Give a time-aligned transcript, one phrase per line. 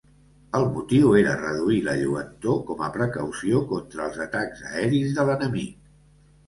[0.59, 5.81] El motiu era reduir la lluentor, com a precaució contra els atacs aeris de l'enemic.